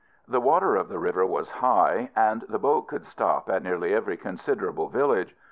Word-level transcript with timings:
The 0.27 0.41
water 0.41 0.75
of 0.75 0.89
the 0.89 0.97
river 0.97 1.27
was 1.27 1.51
high, 1.51 2.09
and 2.15 2.41
the 2.49 2.57
boat 2.57 2.87
could 2.87 3.05
stop 3.05 3.47
at 3.51 3.61
nearly 3.61 3.93
every 3.93 4.17
considerable 4.17 4.89
village. 4.89 5.35